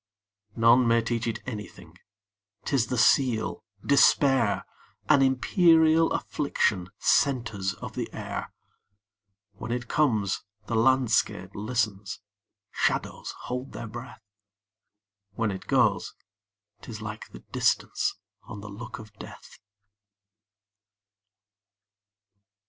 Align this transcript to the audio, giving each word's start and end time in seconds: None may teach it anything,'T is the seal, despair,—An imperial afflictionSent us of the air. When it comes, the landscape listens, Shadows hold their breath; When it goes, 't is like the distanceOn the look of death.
None 0.55 0.87
may 0.87 1.03
teach 1.03 1.27
it 1.27 1.43
anything,'T 1.45 2.73
is 2.75 2.87
the 2.87 2.97
seal, 2.97 3.63
despair,—An 3.85 5.21
imperial 5.21 6.09
afflictionSent 6.09 7.53
us 7.53 7.75
of 7.75 7.93
the 7.93 8.11
air. 8.11 8.51
When 9.57 9.71
it 9.71 9.87
comes, 9.87 10.43
the 10.65 10.73
landscape 10.73 11.51
listens, 11.53 12.19
Shadows 12.71 13.35
hold 13.41 13.73
their 13.73 13.85
breath; 13.85 14.23
When 15.33 15.51
it 15.51 15.67
goes, 15.67 16.15
't 16.81 16.89
is 16.89 17.03
like 17.03 17.29
the 17.29 17.41
distanceOn 17.53 18.59
the 18.59 18.69
look 18.69 18.97
of 18.97 19.13
death. 19.19 19.59